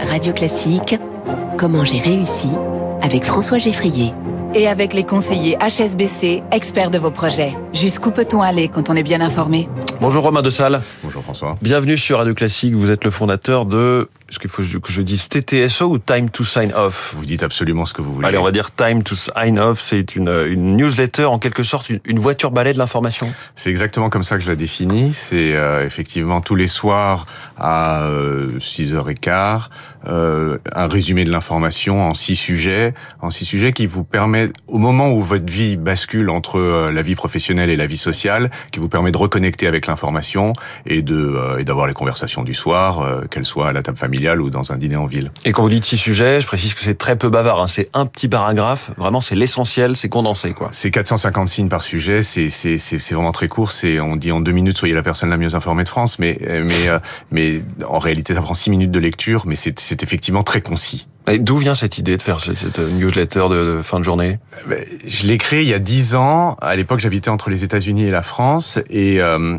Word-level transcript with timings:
Radio 0.00 0.32
Classique, 0.32 0.96
comment 1.58 1.84
j'ai 1.84 1.98
réussi 1.98 2.48
avec 3.02 3.24
François 3.24 3.58
Geffrier. 3.58 4.12
Et 4.54 4.66
avec 4.66 4.94
les 4.94 5.04
conseillers 5.04 5.56
HSBC, 5.60 6.42
experts 6.52 6.90
de 6.90 6.98
vos 6.98 7.10
projets. 7.10 7.52
Jusqu'où 7.78 8.10
peut-on 8.10 8.42
aller 8.42 8.66
quand 8.66 8.90
on 8.90 8.96
est 8.96 9.04
bien 9.04 9.20
informé? 9.20 9.68
Bonjour 10.00 10.24
Romain 10.24 10.42
de 10.42 10.50
Salle. 10.50 10.82
Bonjour 11.04 11.22
François. 11.22 11.56
Bienvenue 11.62 11.96
sur 11.96 12.18
Radio 12.18 12.34
Classique. 12.34 12.74
Vous 12.74 12.90
êtes 12.90 13.04
le 13.04 13.12
fondateur 13.12 13.66
de 13.66 14.08
est-ce 14.28 14.38
qu'il 14.38 14.50
faut 14.50 14.62
que 14.62 14.92
je 14.92 15.00
dise 15.00 15.28
TTSO 15.28 15.86
ou 15.86 15.98
Time 15.98 16.28
to 16.28 16.44
Sign 16.44 16.74
Off? 16.74 17.14
Vous 17.16 17.24
dites 17.24 17.42
absolument 17.42 17.86
ce 17.86 17.94
que 17.94 18.02
vous 18.02 18.12
voulez. 18.12 18.28
Allez, 18.28 18.36
on 18.36 18.44
va 18.44 18.50
dire 18.50 18.74
Time 18.74 19.02
to 19.02 19.14
Sign 19.14 19.58
Off. 19.58 19.80
C'est 19.80 20.16
une, 20.16 20.28
une, 20.28 20.76
newsletter, 20.76 21.24
en 21.24 21.38
quelque 21.38 21.62
sorte, 21.62 21.88
une, 21.88 22.18
voiture 22.18 22.50
balai 22.50 22.74
de 22.74 22.78
l'information. 22.78 23.32
C'est 23.56 23.70
exactement 23.70 24.10
comme 24.10 24.24
ça 24.24 24.36
que 24.36 24.44
je 24.44 24.50
la 24.50 24.56
définis. 24.56 25.14
C'est 25.14 25.54
euh, 25.54 25.86
effectivement 25.86 26.42
tous 26.42 26.56
les 26.56 26.66
soirs 26.66 27.24
à 27.56 28.02
euh, 28.02 28.58
6h15, 28.58 29.68
euh, 30.06 30.58
un 30.74 30.88
résumé 30.88 31.24
de 31.24 31.30
l'information 31.30 32.02
en 32.02 32.12
six 32.12 32.36
sujets, 32.36 32.92
en 33.22 33.30
six 33.30 33.46
sujets 33.46 33.72
qui 33.72 33.86
vous 33.86 34.04
permet, 34.04 34.50
au 34.66 34.76
moment 34.76 35.10
où 35.10 35.22
votre 35.22 35.50
vie 35.50 35.76
bascule 35.76 36.28
entre 36.28 36.58
euh, 36.58 36.92
la 36.92 37.00
vie 37.00 37.14
professionnelle 37.14 37.67
et 37.70 37.76
la 37.76 37.86
vie 37.86 37.96
sociale, 37.96 38.50
qui 38.72 38.80
vous 38.80 38.88
permet 38.88 39.12
de 39.12 39.16
reconnecter 39.16 39.66
avec 39.66 39.86
l'information 39.86 40.52
et 40.86 41.02
de 41.02 41.16
euh, 41.16 41.58
et 41.58 41.64
d'avoir 41.64 41.86
les 41.86 41.94
conversations 41.94 42.42
du 42.42 42.54
soir, 42.54 43.26
qu'elles 43.30 43.44
soient 43.44 43.68
à 43.68 43.72
la 43.72 43.82
table 43.82 43.98
familiale 43.98 44.40
ou 44.40 44.50
dans 44.50 44.72
un 44.72 44.76
dîner 44.76 44.96
en 44.96 45.06
ville. 45.06 45.30
Et 45.44 45.52
quand 45.52 45.62
vous 45.62 45.68
dites 45.68 45.84
six 45.84 45.98
sujets, 45.98 46.40
je 46.40 46.46
précise 46.46 46.74
que 46.74 46.80
c'est 46.80 46.96
très 46.96 47.16
peu 47.16 47.28
bavard. 47.28 47.60
Hein. 47.60 47.68
C'est 47.68 47.88
un 47.94 48.06
petit 48.06 48.28
paragraphe. 48.28 48.90
Vraiment, 48.96 49.20
c'est 49.20 49.34
l'essentiel, 49.34 49.96
c'est 49.96 50.08
condensé, 50.08 50.52
quoi. 50.52 50.68
C'est 50.72 50.90
450 50.90 51.48
signes 51.48 51.68
par 51.68 51.82
sujet. 51.82 52.22
C'est 52.22 52.48
c'est 52.48 52.78
c'est 52.78 53.14
vraiment 53.14 53.32
très 53.32 53.48
court. 53.48 53.72
C'est 53.72 54.00
on 54.00 54.16
dit 54.16 54.32
en 54.32 54.40
deux 54.40 54.52
minutes 54.52 54.78
soyez 54.78 54.94
la 54.94 55.02
personne 55.02 55.30
la 55.30 55.36
mieux 55.36 55.54
informée 55.54 55.84
de 55.84 55.88
France, 55.88 56.18
mais 56.18 56.38
mais 56.40 56.88
euh, 56.88 56.98
mais 57.30 57.62
en 57.86 57.98
réalité 57.98 58.34
ça 58.34 58.42
prend 58.42 58.54
six 58.54 58.70
minutes 58.70 58.90
de 58.90 59.00
lecture, 59.00 59.44
mais 59.46 59.54
c'est 59.54 59.78
c'est 59.80 60.02
effectivement 60.02 60.42
très 60.42 60.60
concis. 60.60 61.06
D'où 61.36 61.56
vient 61.56 61.74
cette 61.74 61.98
idée 61.98 62.16
de 62.16 62.22
faire 62.22 62.40
cette 62.40 62.78
newsletter 62.78 63.48
de, 63.50 63.80
fin 63.82 63.98
de 63.98 64.04
journée? 64.04 64.38
Ben, 64.66 64.84
Je 65.06 65.26
l'ai 65.26 65.38
créé 65.38 65.62
il 65.62 65.68
y 65.68 65.74
a 65.74 65.78
dix 65.78 66.14
ans. 66.14 66.56
À 66.60 66.76
l'époque, 66.76 67.00
j'habitais 67.00 67.30
entre 67.30 67.50
les 67.50 67.64
États-Unis 67.64 68.04
et 68.04 68.10
la 68.10 68.22
France, 68.22 68.78
et 68.88 69.20
euh, 69.20 69.58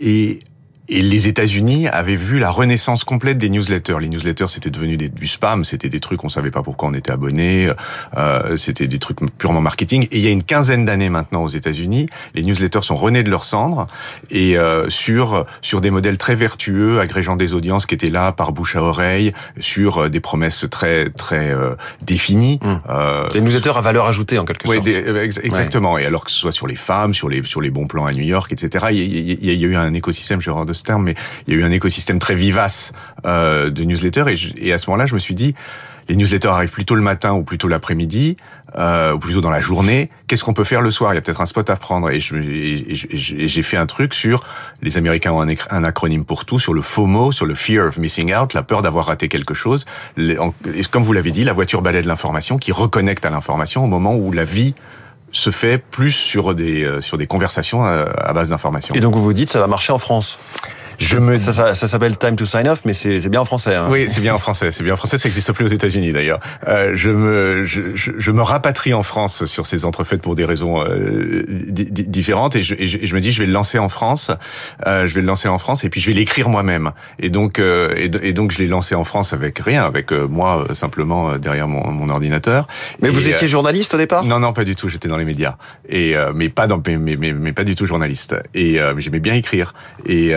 et 0.00 0.40
et 0.88 1.02
les 1.02 1.28
États-Unis 1.28 1.88
avaient 1.88 2.16
vu 2.16 2.38
la 2.38 2.50
renaissance 2.50 3.04
complète 3.04 3.38
des 3.38 3.48
newsletters. 3.48 3.96
Les 4.00 4.08
newsletters, 4.08 4.48
c'était 4.48 4.70
devenu 4.70 4.96
des, 4.96 5.08
du 5.08 5.26
spam, 5.26 5.64
c'était 5.64 5.88
des 5.88 6.00
trucs 6.00 6.24
on 6.24 6.28
savait 6.28 6.50
pas 6.50 6.62
pourquoi 6.62 6.88
on 6.88 6.94
était 6.94 7.12
abonné, 7.12 7.70
euh, 8.16 8.56
c'était 8.56 8.86
des 8.86 8.98
trucs 8.98 9.18
purement 9.38 9.60
marketing. 9.60 10.04
Et 10.10 10.18
il 10.18 10.24
y 10.24 10.26
a 10.26 10.30
une 10.30 10.42
quinzaine 10.42 10.84
d'années 10.84 11.10
maintenant 11.10 11.42
aux 11.42 11.48
États-Unis, 11.48 12.08
les 12.34 12.42
newsletters 12.42 12.82
sont 12.82 12.96
renés 12.96 13.22
de 13.22 13.30
leur 13.30 13.44
cendre 13.44 13.86
et 14.30 14.58
euh, 14.58 14.88
sur 14.88 15.46
sur 15.60 15.80
des 15.80 15.90
modèles 15.90 16.18
très 16.18 16.34
vertueux, 16.34 17.00
agrégeant 17.00 17.36
des 17.36 17.54
audiences 17.54 17.86
qui 17.86 17.94
étaient 17.94 18.10
là 18.10 18.32
par 18.32 18.52
bouche 18.52 18.76
à 18.76 18.82
oreille, 18.82 19.32
sur 19.60 19.98
euh, 19.98 20.08
des 20.08 20.20
promesses 20.20 20.66
très 20.70 21.10
très 21.10 21.50
euh, 21.52 21.74
définies. 22.04 22.60
Mmh. 22.62 22.68
Euh, 22.88 23.28
des 23.28 23.40
newsletters 23.40 23.76
à 23.76 23.80
valeur 23.80 24.06
ajoutée 24.06 24.38
en 24.38 24.44
quelque 24.44 24.66
sorte. 24.66 24.84
Des, 24.84 25.04
exactement. 25.42 25.98
Et 25.98 26.06
alors 26.06 26.24
que 26.24 26.30
ce 26.30 26.38
soit 26.38 26.52
sur 26.52 26.66
les 26.66 26.76
femmes, 26.76 27.14
sur 27.14 27.28
les 27.28 27.44
sur 27.44 27.60
les 27.60 27.70
bons 27.70 27.86
plans 27.86 28.06
à 28.06 28.12
New 28.12 28.24
York, 28.24 28.52
etc. 28.52 28.86
Il 28.90 29.44
y, 29.44 29.50
a 29.50 29.68
eu 29.68 29.76
un 29.76 29.94
écosystème, 29.94 30.40
je 30.40 30.50
de 30.64 30.72
terme, 30.82 31.04
mais 31.04 31.14
il 31.46 31.54
y 31.54 31.56
a 31.56 31.60
eu 31.60 31.64
un 31.64 31.70
écosystème 31.70 32.18
très 32.18 32.34
vivace 32.34 32.92
euh, 33.26 33.70
de 33.70 33.84
newsletters 33.84 34.24
et, 34.28 34.68
et 34.68 34.72
à 34.72 34.78
ce 34.78 34.88
moment-là, 34.90 35.06
je 35.06 35.14
me 35.14 35.18
suis 35.18 35.34
dit, 35.34 35.54
les 36.08 36.16
newsletters 36.16 36.48
arrivent 36.48 36.70
plutôt 36.70 36.94
le 36.94 37.02
matin 37.02 37.34
ou 37.34 37.44
plutôt 37.44 37.68
l'après-midi, 37.68 38.36
euh, 38.76 39.12
ou 39.12 39.18
plutôt 39.18 39.40
dans 39.40 39.50
la 39.50 39.60
journée. 39.60 40.10
Qu'est-ce 40.26 40.42
qu'on 40.42 40.54
peut 40.54 40.64
faire 40.64 40.80
le 40.80 40.90
soir? 40.90 41.12
Il 41.12 41.16
y 41.16 41.18
a 41.18 41.20
peut-être 41.20 41.40
un 41.40 41.46
spot 41.46 41.68
à 41.68 41.76
prendre. 41.76 42.10
Et 42.10 42.20
j'ai 42.20 43.62
fait 43.62 43.76
un 43.76 43.86
truc 43.86 44.14
sur 44.14 44.42
les 44.82 44.96
Américains 44.96 45.32
ont 45.32 45.42
un, 45.42 45.54
un, 45.70 45.84
acronyme 45.84 46.24
pour 46.24 46.44
tout, 46.44 46.58
sur 46.58 46.72
le 46.72 46.80
FOMO, 46.80 47.32
sur 47.32 47.46
le 47.46 47.54
fear 47.54 47.86
of 47.86 47.98
missing 47.98 48.34
out, 48.34 48.54
la 48.54 48.62
peur 48.62 48.82
d'avoir 48.82 49.06
raté 49.06 49.28
quelque 49.28 49.54
chose. 49.54 49.84
Les, 50.16 50.38
en, 50.38 50.54
comme 50.90 51.02
vous 51.02 51.12
l'avez 51.12 51.30
dit, 51.30 51.44
la 51.44 51.52
voiture 51.52 51.82
balai 51.82 52.02
de 52.02 52.08
l'information 52.08 52.56
qui 52.56 52.72
reconnecte 52.72 53.24
à 53.26 53.30
l'information 53.30 53.84
au 53.84 53.88
moment 53.88 54.14
où 54.14 54.32
la 54.32 54.44
vie 54.44 54.74
se 55.30 55.50
fait 55.50 55.76
plus 55.76 56.12
sur 56.12 56.54
des 56.54 56.84
euh, 56.84 57.02
sur 57.02 57.18
des 57.18 57.26
conversations 57.26 57.84
à, 57.84 58.06
à 58.18 58.32
base 58.32 58.48
d'informations. 58.48 58.94
Et 58.94 59.00
donc 59.00 59.14
vous 59.14 59.22
vous 59.22 59.34
dites 59.34 59.50
ça 59.50 59.60
va 59.60 59.66
marcher 59.66 59.92
en 59.92 59.98
France? 59.98 60.38
Je 60.98 61.16
me... 61.18 61.34
Ça, 61.36 61.52
ça, 61.52 61.74
ça 61.74 61.86
s'appelle 61.86 62.16
Time 62.16 62.36
to 62.36 62.44
Sign 62.44 62.68
Off, 62.68 62.80
mais 62.84 62.92
c'est 62.92 63.28
bien 63.28 63.40
en 63.40 63.44
français. 63.44 63.74
Hein. 63.74 63.88
Oui, 63.90 64.06
c'est 64.08 64.20
bien 64.20 64.34
en 64.34 64.38
français. 64.38 64.72
C'est 64.72 64.84
bien 64.84 64.94
en 64.94 64.96
français. 64.96 65.18
Ça 65.18 65.28
n'existe 65.28 65.52
plus 65.52 65.64
aux 65.64 65.68
États-Unis 65.68 66.12
d'ailleurs. 66.12 66.40
Euh, 66.66 66.92
je 66.94 67.10
me, 67.10 67.64
je, 67.64 67.94
je, 67.94 68.12
je, 68.18 68.30
me 68.30 68.42
rapatrie 68.42 68.94
en 68.94 69.02
France 69.02 69.44
sur 69.44 69.66
ces 69.66 69.84
entrefaites 69.84 70.20
pour 70.20 70.34
des 70.34 70.44
raisons 70.44 70.82
euh, 70.82 71.44
différentes, 71.68 72.56
et 72.56 72.62
je, 72.62 72.74
et 72.74 72.86
je, 72.86 73.14
me 73.14 73.20
dis, 73.20 73.32
je 73.32 73.40
vais 73.40 73.46
le 73.46 73.52
lancer 73.52 73.78
en 73.78 73.88
France. 73.88 74.30
Euh, 74.86 75.06
je 75.06 75.14
vais 75.14 75.20
le 75.20 75.26
lancer 75.26 75.48
en 75.48 75.58
France, 75.58 75.84
et 75.84 75.88
puis 75.88 76.00
je 76.00 76.08
vais 76.08 76.14
l'écrire 76.14 76.48
moi-même. 76.48 76.92
Et 77.18 77.30
donc, 77.30 77.58
euh, 77.58 77.94
et, 77.96 78.10
et, 78.28 78.32
donc, 78.32 78.52
je 78.52 78.58
l'ai 78.58 78.66
lancé 78.66 78.94
en 78.94 79.04
France 79.04 79.32
avec 79.32 79.58
rien, 79.58 79.84
avec 79.84 80.12
euh, 80.12 80.26
moi 80.26 80.66
euh, 80.68 80.74
simplement 80.74 81.38
derrière 81.38 81.68
mon, 81.68 81.90
mon 81.90 82.08
ordinateur. 82.08 82.66
Mais 83.00 83.08
vous 83.08 83.28
étiez 83.28 83.48
journaliste 83.48 83.94
au 83.94 83.98
départ? 83.98 84.24
Non, 84.24 84.40
non, 84.40 84.52
pas 84.52 84.64
du 84.64 84.74
tout. 84.74 84.88
J'étais 84.88 85.08
dans 85.08 85.16
les 85.16 85.24
médias, 85.24 85.56
et 85.88 86.14
mais 86.34 86.48
pas 86.48 86.66
dans, 86.66 86.82
mais, 86.86 87.16
mais, 87.16 87.32
mais, 87.32 87.52
pas 87.52 87.64
du 87.64 87.74
tout 87.74 87.86
journaliste. 87.86 88.34
Et 88.54 88.78
j'aimais 88.98 89.20
bien 89.20 89.34
écrire. 89.34 89.74
Et 90.06 90.34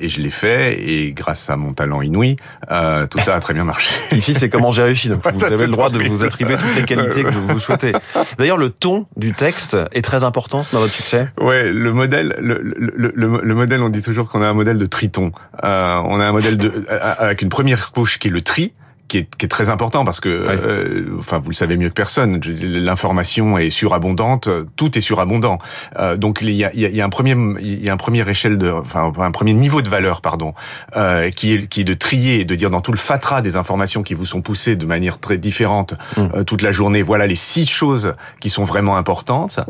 et 0.00 0.08
je 0.08 0.20
l'ai 0.20 0.30
fait 0.30 0.80
et 0.80 1.12
grâce 1.12 1.50
à 1.50 1.56
mon 1.56 1.72
talent 1.72 2.02
inouï, 2.02 2.36
euh, 2.70 3.06
tout 3.06 3.18
ça 3.18 3.34
a 3.36 3.40
très 3.40 3.54
bien 3.54 3.64
marché. 3.64 3.94
Ici, 4.16 4.34
c'est 4.34 4.48
comment 4.48 4.72
j'ai 4.72 4.82
réussi. 4.82 5.08
Donc 5.08 5.20
vous 5.32 5.44
avez 5.44 5.66
le 5.66 5.72
droit 5.72 5.90
de 5.90 5.98
vous 5.98 6.24
attribuer 6.24 6.56
toutes 6.56 6.76
les 6.76 6.84
qualités 6.84 7.22
que 7.22 7.30
vous 7.30 7.58
souhaitez. 7.58 7.92
D'ailleurs, 8.38 8.58
le 8.58 8.70
ton 8.70 9.06
du 9.16 9.32
texte 9.32 9.76
est 9.92 10.02
très 10.02 10.24
important 10.24 10.64
dans 10.72 10.80
votre 10.80 10.92
succès. 10.92 11.28
Ouais, 11.40 11.70
le 11.70 11.92
modèle, 11.92 12.36
le, 12.40 12.60
le, 12.62 13.12
le, 13.14 13.40
le 13.42 13.54
modèle, 13.54 13.82
on 13.82 13.88
dit 13.88 14.02
toujours 14.02 14.28
qu'on 14.28 14.42
a 14.42 14.46
un 14.46 14.54
modèle 14.54 14.78
de 14.78 14.86
triton. 14.86 15.32
Euh, 15.64 16.00
on 16.04 16.20
a 16.20 16.24
un 16.24 16.32
modèle 16.32 16.56
de 16.56 16.84
avec 16.90 17.42
une 17.42 17.48
première 17.48 17.92
couche 17.92 18.18
qui 18.18 18.28
est 18.28 18.30
le 18.30 18.42
tri 18.42 18.72
qui 19.10 19.18
est, 19.18 19.36
qui 19.36 19.46
est, 19.46 19.48
très 19.48 19.70
important 19.70 20.04
parce 20.04 20.20
que, 20.20 20.28
euh, 20.28 21.16
enfin, 21.18 21.38
vous 21.38 21.50
le 21.50 21.54
savez 21.54 21.76
mieux 21.76 21.88
que 21.88 21.94
personne, 21.94 22.40
l'information 22.62 23.58
est 23.58 23.70
surabondante, 23.70 24.48
tout 24.76 24.96
est 24.96 25.00
surabondant. 25.00 25.58
Euh, 25.98 26.16
donc 26.16 26.38
il 26.42 26.50
y 26.50 26.64
a, 26.64 26.70
il 26.72 26.80
y 26.80 27.00
a 27.00 27.04
un 27.04 27.08
premier, 27.08 27.36
il 27.60 27.84
y 27.84 27.90
a 27.90 27.92
un 27.92 27.96
premier 27.96 28.28
échelle 28.28 28.56
de, 28.56 28.70
enfin, 28.70 29.12
un 29.18 29.30
premier 29.32 29.52
niveau 29.52 29.82
de 29.82 29.88
valeur, 29.88 30.20
pardon, 30.20 30.54
euh, 30.96 31.30
qui 31.30 31.52
est 31.52 31.66
qui 31.66 31.80
est 31.80 31.84
de 31.84 31.94
trier, 31.94 32.44
de 32.44 32.54
dire 32.54 32.70
dans 32.70 32.80
tout 32.80 32.92
le 32.92 32.98
fatras 32.98 33.42
des 33.42 33.56
informations 33.56 34.02
qui 34.02 34.14
vous 34.14 34.24
sont 34.24 34.42
poussées 34.42 34.76
de 34.76 34.86
manière 34.86 35.18
très 35.18 35.38
différente 35.38 35.94
mm. 36.16 36.20
euh, 36.34 36.44
toute 36.44 36.62
la 36.62 36.72
journée. 36.72 37.02
Voilà 37.02 37.26
les 37.26 37.34
six 37.34 37.66
choses 37.66 38.14
qui 38.40 38.50
sont 38.50 38.64
vraiment 38.64 38.96
importantes. 38.96 39.60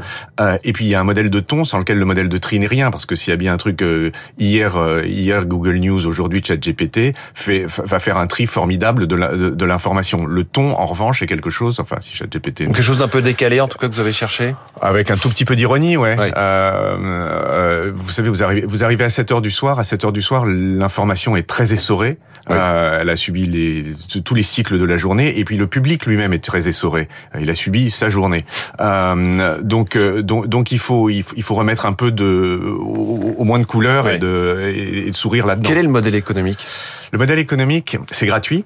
Euh, 0.40 0.58
et 0.64 0.72
puis 0.72 0.84
il 0.84 0.88
y 0.90 0.94
a 0.94 1.00
un 1.00 1.04
modèle 1.04 1.30
de 1.30 1.40
ton 1.40 1.64
sans 1.64 1.78
lequel 1.78 1.98
le 1.98 2.04
modèle 2.04 2.28
de 2.28 2.38
tri 2.38 2.58
n'est 2.58 2.66
rien 2.66 2.90
parce 2.90 3.06
que 3.06 3.16
s'il 3.16 3.30
y 3.30 3.34
a 3.34 3.36
bien 3.36 3.54
un 3.54 3.56
truc 3.56 3.82
euh, 3.82 4.10
hier, 4.38 4.76
hier 5.04 5.46
Google 5.46 5.78
News, 5.78 6.06
aujourd'hui 6.06 6.42
ChatGPT 6.44 7.14
fait 7.34 7.66
va 7.66 7.98
faire 7.98 8.16
un 8.16 8.26
tri 8.26 8.46
formidable 8.46 9.06
de 9.06 9.16
la 9.16 9.29
de, 9.36 9.64
l'information. 9.64 10.26
Le 10.26 10.44
ton, 10.44 10.72
en 10.72 10.86
revanche, 10.86 11.22
est 11.22 11.26
quelque 11.26 11.50
chose, 11.50 11.80
enfin, 11.80 11.96
si 12.00 12.14
ChatGPT... 12.14 12.64
Quelque 12.64 12.82
chose 12.82 12.98
d'un 12.98 13.08
peu 13.08 13.22
décalé, 13.22 13.60
en 13.60 13.68
tout 13.68 13.78
cas, 13.78 13.88
que 13.88 13.94
vous 13.94 14.00
avez 14.00 14.12
cherché 14.12 14.54
Avec 14.80 15.10
un 15.10 15.16
tout 15.16 15.28
petit 15.28 15.44
peu 15.44 15.56
d'ironie, 15.56 15.96
ouais. 15.96 16.16
Euh, 16.18 16.30
euh, 16.36 17.92
vous 17.94 18.10
savez, 18.10 18.28
vous 18.28 18.42
arrivez, 18.42 18.66
vous 18.66 18.84
arrivez 18.84 19.04
à 19.04 19.10
7 19.10 19.32
heures 19.32 19.42
du 19.42 19.50
soir. 19.50 19.78
À 19.78 19.84
7 19.84 20.04
heures 20.04 20.12
du 20.12 20.22
soir, 20.22 20.44
l'information 20.46 21.36
est 21.36 21.46
très 21.46 21.72
essorée. 21.72 22.18
Euh, 22.48 23.00
elle 23.02 23.10
a 23.10 23.16
subi 23.16 23.46
les, 23.46 23.84
tous 24.24 24.34
les 24.34 24.42
cycles 24.42 24.78
de 24.78 24.84
la 24.84 24.96
journée. 24.96 25.38
Et 25.38 25.44
puis, 25.44 25.56
le 25.56 25.66
public 25.66 26.06
lui-même 26.06 26.32
est 26.32 26.42
très 26.42 26.68
essoré. 26.68 27.08
Il 27.38 27.50
a 27.50 27.54
subi 27.54 27.90
sa 27.90 28.08
journée. 28.08 28.44
Euh, 28.80 29.60
donc, 29.62 29.96
euh, 29.96 30.22
donc, 30.22 30.46
donc, 30.48 30.72
il 30.72 30.78
faut, 30.78 31.10
il 31.10 31.22
faut, 31.22 31.54
remettre 31.54 31.86
un 31.86 31.92
peu 31.92 32.10
de, 32.10 32.60
au, 32.62 33.44
moins 33.44 33.58
de 33.58 33.64
couleur 33.64 34.08
et, 34.08 34.18
de, 34.18 34.72
et 34.74 35.10
de 35.10 35.16
sourire 35.16 35.46
là-dedans. 35.46 35.68
Quel 35.68 35.78
est 35.78 35.82
le 35.82 35.88
modèle 35.88 36.14
économique? 36.14 36.64
Le 37.12 37.18
modèle 37.18 37.38
économique, 37.38 37.98
c'est 38.10 38.26
gratuit. 38.26 38.64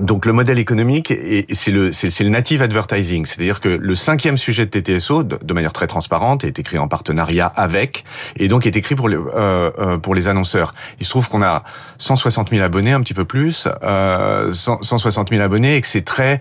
Donc 0.00 0.26
le 0.26 0.34
modèle 0.34 0.58
économique, 0.58 1.12
c'est 1.52 1.70
le, 1.70 1.90
le 1.90 2.28
native 2.28 2.60
advertising, 2.60 3.24
c'est-à-dire 3.24 3.60
que 3.60 3.70
le 3.70 3.94
cinquième 3.94 4.36
sujet 4.36 4.66
de 4.66 4.70
TTSO, 4.78 5.22
de, 5.22 5.54
manière 5.54 5.72
très 5.72 5.86
transparente, 5.86 6.44
est 6.44 6.58
écrit 6.58 6.78
en 6.78 6.88
partenariat 6.88 7.46
avec, 7.46 8.04
et 8.36 8.48
donc 8.48 8.66
est 8.66 8.76
écrit 8.76 8.94
pour 8.94 9.08
les, 9.08 9.16
euh, 9.16 9.70
euh 9.78 9.98
pour 9.98 10.14
les 10.14 10.28
annonceurs. 10.28 10.72
Il 11.00 11.06
se 11.06 11.10
trouve 11.10 11.28
qu'on 11.30 11.42
a 11.42 11.64
160 11.96 12.50
000 12.50 12.62
abonnés, 12.62 12.92
un 12.92 13.00
petit 13.00 13.14
peu 13.14 13.24
plus, 13.24 13.66
euh, 13.82 14.52
160 14.52 15.30
000 15.30 15.42
abonnés, 15.42 15.76
et 15.76 15.80
que 15.80 15.86
c'est 15.86 16.04
très 16.04 16.40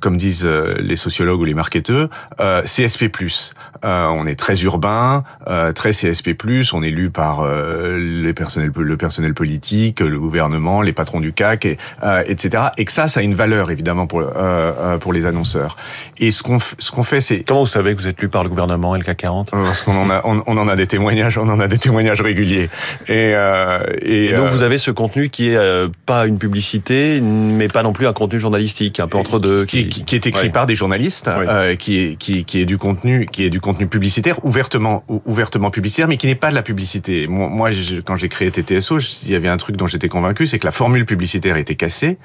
comme 0.00 0.16
disent 0.16 0.44
euh, 0.44 0.76
les 0.80 0.96
sociologues 0.96 1.40
ou 1.40 1.44
les 1.44 1.54
marketeurs, 1.54 2.08
euh, 2.40 2.62
CSP+. 2.62 3.10
Euh, 3.84 4.06
on 4.06 4.26
est 4.26 4.34
très 4.34 4.56
urbain, 4.62 5.22
euh, 5.46 5.72
très 5.72 5.90
CSP+, 5.90 6.36
on 6.72 6.82
est 6.82 6.90
lu 6.90 7.10
par 7.10 7.42
euh, 7.42 7.96
les 7.98 8.32
personnels, 8.32 8.72
le 8.76 8.96
personnel 8.96 9.34
politique, 9.34 10.00
le 10.00 10.18
gouvernement, 10.18 10.82
les 10.82 10.92
patrons 10.92 11.20
du 11.20 11.32
CAC, 11.32 11.64
et, 11.66 11.78
etc. 12.26 12.64
Et 12.76 12.84
que 12.84 12.92
ça, 12.92 13.08
ça 13.08 13.20
a 13.20 13.22
une 13.22 13.34
valeur 13.34 13.70
évidemment 13.70 14.06
pour 14.06 14.24
pour 15.00 15.12
les 15.12 15.26
annonceurs. 15.26 15.76
Et 16.18 16.30
ce 16.30 16.42
qu'on 16.42 16.58
ce 16.58 16.90
qu'on 16.90 17.02
fait, 17.02 17.20
c'est 17.20 17.44
comment 17.44 17.60
vous 17.60 17.66
savez 17.66 17.94
que 17.94 18.00
vous 18.00 18.08
êtes 18.08 18.20
lu 18.20 18.28
par 18.28 18.42
le 18.42 18.48
gouvernement 18.48 18.96
et 18.96 18.98
le 18.98 19.04
CAC 19.04 19.18
40 19.18 19.50
Parce 19.50 19.82
qu'on 19.82 19.96
en 19.96 20.10
a 20.10 20.22
on, 20.24 20.42
on, 20.46 20.56
en 20.56 20.68
a 20.68 20.76
des 20.76 20.86
témoignages, 20.86 21.38
on 21.38 21.48
en 21.48 21.60
a 21.60 21.68
des 21.68 21.78
témoignages 21.78 22.20
réguliers. 22.20 22.70
Et, 23.08 23.34
et, 24.02 24.24
et 24.26 24.32
donc 24.32 24.48
vous 24.50 24.62
avez 24.62 24.78
ce 24.78 24.90
contenu 24.90 25.28
qui 25.28 25.50
est 25.50 25.88
pas 26.06 26.26
une 26.26 26.38
publicité, 26.38 27.20
mais 27.20 27.68
pas 27.68 27.82
non 27.82 27.92
plus 27.92 28.06
un 28.06 28.12
contenu 28.12 28.40
journalistique, 28.40 29.00
un 29.00 29.08
peu 29.08 29.18
entre 29.18 29.38
deux 29.38 29.64
qui, 29.68 29.88
qui, 29.88 30.04
qui 30.04 30.14
est 30.14 30.26
écrit 30.26 30.50
par 30.50 30.66
des 30.66 30.74
journalistes, 30.74 31.28
euh, 31.28 31.76
qui, 31.76 31.98
est, 31.98 32.16
qui, 32.16 32.44
qui 32.44 32.60
est 32.60 32.64
du 32.64 32.78
contenu, 32.78 33.26
qui 33.30 33.44
est 33.44 33.50
du 33.50 33.60
contenu 33.60 33.86
publicitaire, 33.86 34.44
ouvertement, 34.44 35.04
ouvertement 35.24 35.70
publicitaire, 35.70 36.08
mais 36.08 36.16
qui 36.16 36.26
n'est 36.26 36.34
pas 36.34 36.50
de 36.50 36.54
la 36.54 36.62
publicité. 36.62 37.26
Moi, 37.28 37.48
moi 37.48 37.70
quand 38.04 38.16
j'ai 38.16 38.28
créé 38.28 38.50
TTSO, 38.50 38.98
il 39.24 39.30
y 39.30 39.34
avait 39.34 39.48
un 39.48 39.56
truc 39.56 39.76
dont 39.76 39.86
j'étais 39.86 40.08
convaincu, 40.08 40.46
c'est 40.46 40.58
que 40.58 40.66
la 40.66 40.72
formule 40.72 41.04
publicitaire 41.04 41.56
était 41.56 41.74
cassée, 41.74 42.18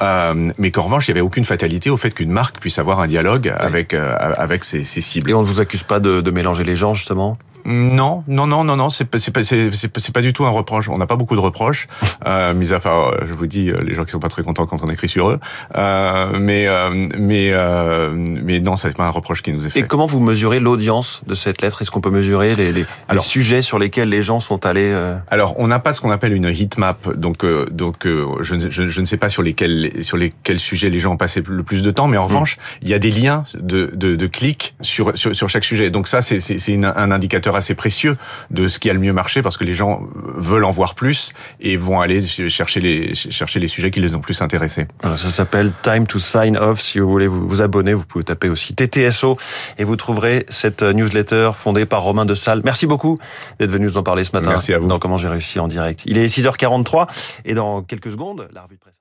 euh, 0.00 0.50
mais 0.58 0.70
qu'en 0.70 0.82
revanche, 0.82 1.08
il 1.08 1.12
n'y 1.12 1.18
avait 1.18 1.26
aucune 1.26 1.44
fatalité 1.44 1.90
au 1.90 1.96
fait 1.96 2.14
qu'une 2.14 2.30
marque 2.30 2.60
puisse 2.60 2.78
avoir 2.78 3.00
un 3.00 3.08
dialogue 3.08 3.52
avec 3.58 3.94
euh, 3.94 4.16
avec 4.18 4.64
ses, 4.64 4.84
ses, 4.84 5.00
cibles. 5.00 5.30
Et 5.30 5.34
on 5.34 5.40
ne 5.40 5.46
vous 5.46 5.60
accuse 5.60 5.82
pas 5.82 6.00
de, 6.00 6.20
de 6.20 6.30
mélanger 6.30 6.64
les 6.64 6.76
gens 6.76 6.94
justement? 6.94 7.38
Non, 7.64 8.24
non, 8.28 8.46
non, 8.46 8.64
non, 8.64 8.76
non, 8.76 8.90
c'est 8.90 9.04
pas, 9.04 9.18
c'est 9.18 9.30
pas, 9.30 9.42
c'est 9.44 10.12
pas 10.12 10.22
du 10.22 10.32
tout 10.32 10.44
un 10.44 10.50
reproche. 10.50 10.88
On 10.88 10.98
n'a 10.98 11.06
pas 11.06 11.16
beaucoup 11.16 11.36
de 11.36 11.40
reproches, 11.40 11.86
euh, 12.26 12.54
mis 12.54 12.72
à 12.72 12.80
part, 12.80 13.08
euh, 13.08 13.18
je 13.26 13.32
vous 13.32 13.46
dis, 13.46 13.70
euh, 13.70 13.80
les 13.82 13.94
gens 13.94 14.04
qui 14.04 14.12
sont 14.12 14.20
pas 14.20 14.28
très 14.28 14.42
contents 14.42 14.66
quand 14.66 14.82
on 14.82 14.90
écrit 14.90 15.08
sur 15.08 15.30
eux. 15.30 15.38
Euh, 15.76 16.38
mais, 16.38 16.66
euh, 16.66 16.90
mais, 17.18 17.50
euh, 17.52 18.10
mais 18.14 18.60
non, 18.60 18.76
c'est 18.76 18.96
pas 18.96 19.06
un 19.06 19.10
reproche 19.10 19.42
qui 19.42 19.52
nous 19.52 19.66
est 19.66 19.70
fait. 19.70 19.80
Et 19.80 19.82
comment 19.82 20.06
vous 20.06 20.20
mesurez 20.20 20.60
l'audience 20.60 21.22
de 21.26 21.34
cette 21.34 21.62
lettre? 21.62 21.82
Est-ce 21.82 21.90
qu'on 21.90 22.00
peut 22.00 22.10
mesurer 22.10 22.54
les, 22.54 22.72
les, 22.72 22.86
alors, 23.08 23.24
les, 23.24 23.28
sujets 23.28 23.62
sur 23.62 23.78
lesquels 23.78 24.08
les 24.08 24.22
gens 24.22 24.40
sont 24.40 24.66
allés 24.66 24.94
Alors, 25.30 25.54
on 25.58 25.66
n'a 25.66 25.78
pas 25.78 25.92
ce 25.92 26.00
qu'on 26.00 26.10
appelle 26.10 26.32
une 26.32 26.48
heat 26.48 26.78
map, 26.78 26.96
donc, 27.16 27.44
donc, 27.70 28.06
je, 28.06 28.68
je, 28.70 28.88
je, 28.88 29.00
ne 29.00 29.04
sais 29.04 29.16
pas 29.16 29.28
sur 29.28 29.42
lesquels, 29.42 30.02
sur 30.02 30.16
lesquels 30.16 30.60
sujets 30.60 30.90
les 30.90 31.00
gens 31.00 31.12
ont 31.12 31.16
passé 31.16 31.42
le 31.46 31.62
plus 31.62 31.82
de 31.82 31.90
temps, 31.90 32.08
mais 32.08 32.16
en 32.16 32.24
mmh. 32.24 32.28
revanche, 32.28 32.58
il 32.82 32.88
y 32.88 32.94
a 32.94 32.98
des 32.98 33.10
liens 33.10 33.44
de, 33.54 33.90
de, 33.94 34.16
de 34.16 34.26
clics 34.26 34.74
sur, 34.80 35.16
sur, 35.16 35.34
sur 35.34 35.48
chaque 35.48 35.64
sujet. 35.64 35.90
Donc 35.90 36.08
ça, 36.08 36.22
c'est 36.22 36.40
un 36.84 37.10
indicateur 37.10 37.49
assez 37.56 37.74
précieux 37.74 38.16
de 38.50 38.68
ce 38.68 38.78
qui 38.78 38.90
a 38.90 38.92
le 38.92 38.98
mieux 38.98 39.12
marché 39.12 39.42
parce 39.42 39.56
que 39.56 39.64
les 39.64 39.74
gens 39.74 40.02
veulent 40.14 40.64
en 40.64 40.70
voir 40.70 40.94
plus 40.94 41.32
et 41.60 41.76
vont 41.76 42.00
aller 42.00 42.22
chercher 42.22 42.80
les 42.80 43.14
chercher 43.14 43.60
les 43.60 43.68
sujets 43.68 43.90
qui 43.90 44.00
les 44.00 44.14
ont 44.14 44.20
plus 44.20 44.40
intéressés. 44.42 44.86
ça 45.02 45.16
s'appelle 45.16 45.72
Time 45.82 46.06
to 46.06 46.18
Sign 46.18 46.56
Off. 46.56 46.80
Si 46.80 46.98
vous 46.98 47.08
voulez 47.08 47.26
vous, 47.26 47.48
vous 47.48 47.62
abonner, 47.62 47.94
vous 47.94 48.06
pouvez 48.06 48.24
taper 48.24 48.48
aussi 48.48 48.74
TTSO 48.74 49.36
et 49.78 49.84
vous 49.84 49.96
trouverez 49.96 50.46
cette 50.48 50.82
newsletter 50.82 51.50
fondée 51.54 51.86
par 51.86 52.02
Romain 52.02 52.24
de 52.24 52.34
Salle. 52.34 52.62
Merci 52.64 52.86
beaucoup 52.86 53.18
d'être 53.58 53.70
venu 53.70 53.86
nous 53.86 53.96
en 53.98 54.02
parler 54.02 54.24
ce 54.24 54.32
matin. 54.32 54.50
Merci 54.50 54.72
à 54.72 54.78
vous. 54.78 54.86
Dans 54.86 54.98
Comment 54.98 55.16
j'ai 55.16 55.28
réussi 55.28 55.58
en 55.58 55.66
direct. 55.66 56.02
Il 56.06 56.18
est 56.18 56.26
6h43 56.26 57.08
et 57.44 57.54
dans 57.54 57.82
quelques 57.82 58.12
secondes, 58.12 58.48
la 58.52 58.62
revue 58.62 58.76
de 58.76 58.80
presse. 58.80 59.00